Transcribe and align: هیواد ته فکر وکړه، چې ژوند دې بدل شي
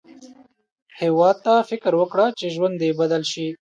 هیواد 1.01 1.35
ته 1.45 1.53
فکر 1.69 1.91
وکړه، 1.97 2.25
چې 2.39 2.45
ژوند 2.55 2.75
دې 2.81 2.89
بدل 2.99 3.21
شي 3.31 3.47